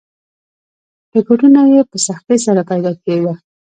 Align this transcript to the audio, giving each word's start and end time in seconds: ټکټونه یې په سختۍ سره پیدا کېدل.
ټکټونه 1.11 1.61
یې 1.71 1.81
په 1.91 1.97
سختۍ 2.07 2.37
سره 2.45 2.61
پیدا 2.71 2.91
کېدل. 3.03 3.35